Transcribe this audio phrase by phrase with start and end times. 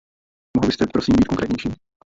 [0.57, 1.69] Mohl byste prosím být konkrétnější?